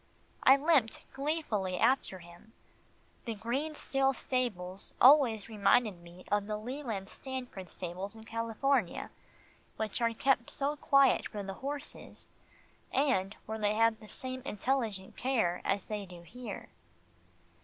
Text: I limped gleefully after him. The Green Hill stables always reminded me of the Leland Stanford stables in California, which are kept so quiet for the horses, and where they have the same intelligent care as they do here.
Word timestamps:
I 0.41 0.57
limped 0.57 0.99
gleefully 1.13 1.77
after 1.77 2.17
him. 2.17 2.53
The 3.25 3.35
Green 3.35 3.75
Hill 3.93 4.13
stables 4.13 4.95
always 4.99 5.47
reminded 5.47 6.01
me 6.01 6.25
of 6.31 6.47
the 6.47 6.57
Leland 6.57 7.07
Stanford 7.07 7.69
stables 7.69 8.15
in 8.15 8.23
California, 8.23 9.11
which 9.77 10.01
are 10.01 10.11
kept 10.15 10.49
so 10.49 10.75
quiet 10.75 11.27
for 11.27 11.43
the 11.43 11.53
horses, 11.53 12.31
and 12.91 13.35
where 13.45 13.59
they 13.59 13.75
have 13.75 13.99
the 13.99 14.09
same 14.09 14.41
intelligent 14.43 15.17
care 15.17 15.61
as 15.63 15.85
they 15.85 16.07
do 16.07 16.23
here. 16.23 16.69